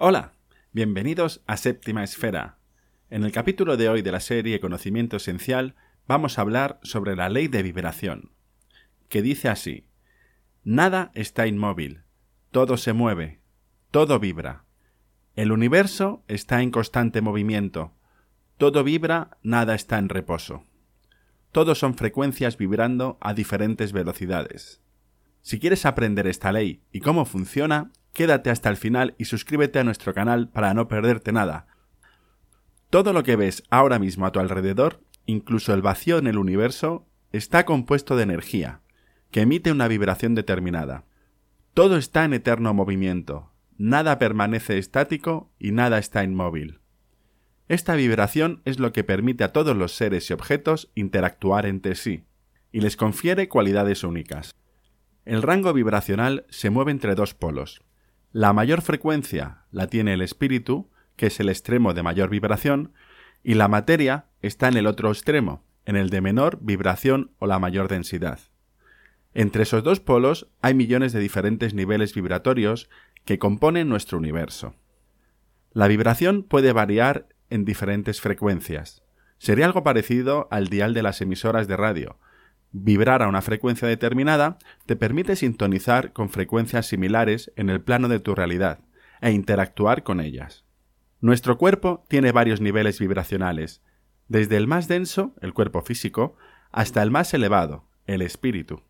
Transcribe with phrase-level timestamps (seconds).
[0.00, 0.34] Hola,
[0.70, 2.60] bienvenidos a Séptima Esfera.
[3.10, 5.74] En el capítulo de hoy de la serie Conocimiento Esencial
[6.06, 8.30] vamos a hablar sobre la ley de vibración,
[9.08, 9.88] que dice así,
[10.62, 12.04] Nada está inmóvil,
[12.52, 13.40] todo se mueve,
[13.90, 14.66] todo vibra.
[15.34, 17.92] El universo está en constante movimiento,
[18.56, 20.62] todo vibra, nada está en reposo.
[21.50, 24.80] Todos son frecuencias vibrando a diferentes velocidades.
[25.42, 29.84] Si quieres aprender esta ley y cómo funciona, quédate hasta el final y suscríbete a
[29.84, 31.66] nuestro canal para no perderte nada.
[32.90, 37.06] Todo lo que ves ahora mismo a tu alrededor, incluso el vacío en el universo,
[37.32, 38.80] está compuesto de energía,
[39.30, 41.04] que emite una vibración determinada.
[41.74, 46.80] Todo está en eterno movimiento, nada permanece estático y nada está inmóvil.
[47.68, 52.24] Esta vibración es lo que permite a todos los seres y objetos interactuar entre sí,
[52.72, 54.54] y les confiere cualidades únicas.
[55.26, 57.82] El rango vibracional se mueve entre dos polos,
[58.38, 62.92] la mayor frecuencia la tiene el espíritu, que es el extremo de mayor vibración,
[63.42, 67.58] y la materia está en el otro extremo, en el de menor vibración o la
[67.58, 68.38] mayor densidad.
[69.34, 72.88] Entre esos dos polos hay millones de diferentes niveles vibratorios
[73.24, 74.76] que componen nuestro universo.
[75.72, 79.02] La vibración puede variar en diferentes frecuencias.
[79.38, 82.20] Sería algo parecido al dial de las emisoras de radio,
[82.72, 88.20] Vibrar a una frecuencia determinada te permite sintonizar con frecuencias similares en el plano de
[88.20, 88.80] tu realidad
[89.20, 90.64] e interactuar con ellas.
[91.20, 93.82] Nuestro cuerpo tiene varios niveles vibracionales,
[94.28, 96.36] desde el más denso, el cuerpo físico,
[96.70, 98.82] hasta el más elevado, el espíritu,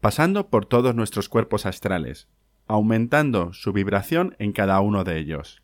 [0.00, 2.28] pasando por todos nuestros cuerpos astrales,
[2.66, 5.62] aumentando su vibración en cada uno de ellos.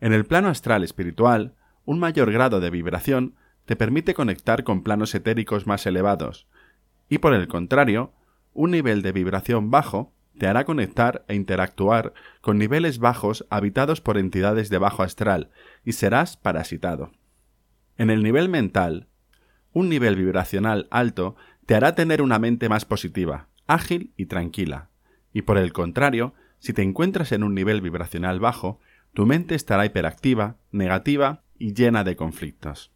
[0.00, 1.54] En el plano astral espiritual,
[1.84, 6.46] un mayor grado de vibración te permite conectar con planos etéricos más elevados,
[7.08, 8.12] y por el contrario,
[8.52, 14.18] un nivel de vibración bajo te hará conectar e interactuar con niveles bajos habitados por
[14.18, 15.50] entidades de bajo astral
[15.84, 17.12] y serás parasitado.
[17.96, 19.08] En el nivel mental,
[19.72, 24.90] un nivel vibracional alto te hará tener una mente más positiva, ágil y tranquila,
[25.32, 28.80] y por el contrario, si te encuentras en un nivel vibracional bajo,
[29.12, 32.95] tu mente estará hiperactiva, negativa y llena de conflictos.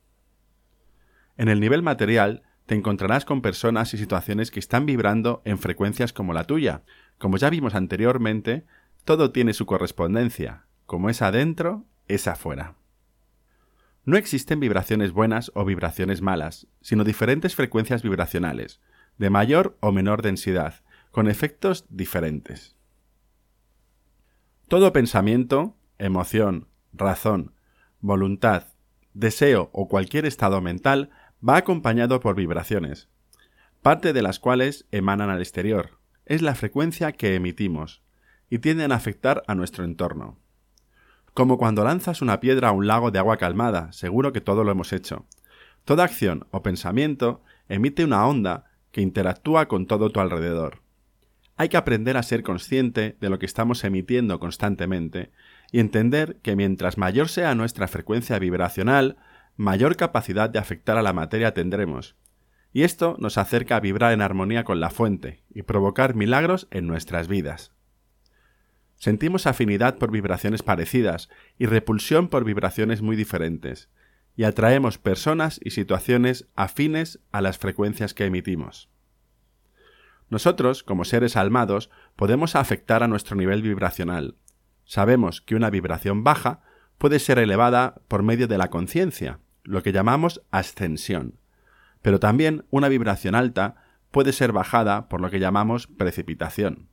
[1.40, 6.12] En el nivel material te encontrarás con personas y situaciones que están vibrando en frecuencias
[6.12, 6.82] como la tuya.
[7.16, 8.66] Como ya vimos anteriormente,
[9.06, 10.66] todo tiene su correspondencia.
[10.84, 12.74] Como es adentro, es afuera.
[14.04, 18.82] No existen vibraciones buenas o vibraciones malas, sino diferentes frecuencias vibracionales,
[19.16, 20.74] de mayor o menor densidad,
[21.10, 22.76] con efectos diferentes.
[24.68, 27.54] Todo pensamiento, emoción, razón,
[28.00, 28.64] voluntad,
[29.14, 31.10] deseo o cualquier estado mental
[31.46, 33.08] va acompañado por vibraciones,
[33.82, 35.98] parte de las cuales emanan al exterior.
[36.26, 38.02] Es la frecuencia que emitimos,
[38.50, 40.38] y tienden a afectar a nuestro entorno.
[41.32, 44.72] Como cuando lanzas una piedra a un lago de agua calmada, seguro que todo lo
[44.72, 45.24] hemos hecho.
[45.84, 50.82] Toda acción o pensamiento emite una onda que interactúa con todo tu alrededor.
[51.56, 55.30] Hay que aprender a ser consciente de lo que estamos emitiendo constantemente
[55.70, 59.16] y entender que mientras mayor sea nuestra frecuencia vibracional,
[59.60, 62.16] mayor capacidad de afectar a la materia tendremos,
[62.72, 66.86] y esto nos acerca a vibrar en armonía con la fuente y provocar milagros en
[66.86, 67.74] nuestras vidas.
[68.96, 71.28] Sentimos afinidad por vibraciones parecidas
[71.58, 73.90] y repulsión por vibraciones muy diferentes,
[74.34, 78.88] y atraemos personas y situaciones afines a las frecuencias que emitimos.
[80.30, 84.36] Nosotros, como seres almados, podemos afectar a nuestro nivel vibracional.
[84.86, 86.62] Sabemos que una vibración baja
[86.96, 91.38] puede ser elevada por medio de la conciencia, lo que llamamos ascensión.
[92.02, 93.76] Pero también una vibración alta
[94.10, 96.88] puede ser bajada por lo que llamamos precipitación.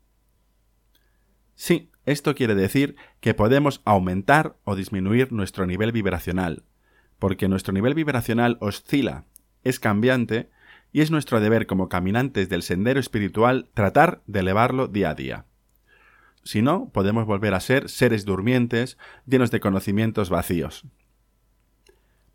[1.56, 6.64] Sí, esto quiere decir que podemos aumentar o disminuir nuestro nivel vibracional,
[7.20, 9.26] porque nuestro nivel vibracional oscila,
[9.64, 10.50] es cambiante,
[10.92, 15.46] y es nuestro deber como caminantes del sendero espiritual tratar de elevarlo día a día.
[16.44, 20.86] Si no, podemos volver a ser seres durmientes, llenos de conocimientos vacíos.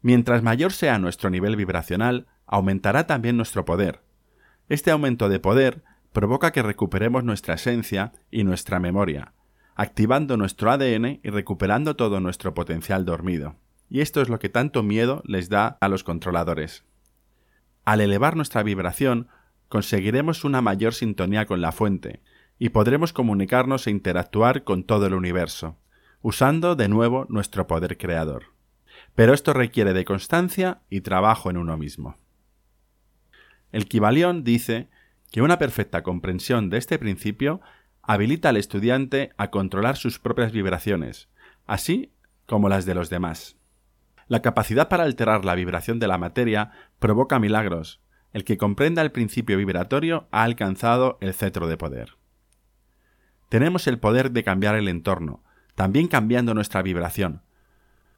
[0.02, 4.02] Mientras mayor sea nuestro nivel vibracional, aumentará también nuestro poder.
[4.69, 9.32] Este aumento de poder provoca que recuperemos nuestra esencia y nuestra memoria,
[9.76, 13.56] activando nuestro ADN y recuperando todo nuestro potencial dormido.
[13.88, 16.84] Y esto es lo que tanto miedo les da a los controladores.
[17.84, 19.28] Al elevar nuestra vibración,
[19.69, 22.22] conseguiremos una mayor sintonía con la fuente,
[22.58, 25.78] y podremos comunicarnos e interactuar con todo el universo,
[26.20, 28.51] usando de nuevo nuestro poder creador
[29.14, 32.16] pero esto requiere de constancia y trabajo en uno mismo.
[33.72, 34.88] El Kibalión dice
[35.31, 37.60] que una perfecta comprensión de este principio
[38.02, 41.28] habilita al estudiante a controlar sus propias vibraciones,
[41.66, 42.12] así
[42.46, 43.56] como las de los demás.
[44.28, 48.00] La capacidad para alterar la vibración de la materia provoca milagros.
[48.32, 52.16] El que comprenda el principio vibratorio ha alcanzado el cetro de poder.
[53.49, 55.44] Tenemos el poder de cambiar el entorno,
[55.75, 57.43] también cambiando nuestra vibración.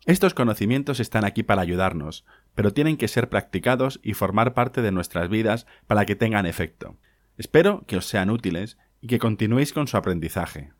[0.06, 4.92] Estos conocimientos están aquí para ayudarnos, pero tienen que ser practicados y formar parte de
[4.92, 6.98] nuestras vidas para que tengan efecto.
[7.38, 10.72] Espero que os sean útiles y que continuéis con su aprendizaje.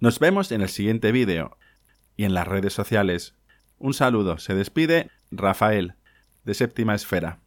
[0.00, 1.56] Nos vemos en el siguiente vídeo
[2.14, 3.36] y en las redes sociales.
[3.78, 5.94] Un saludo, se despide Rafael,
[6.44, 7.40] de Séptima Esfera.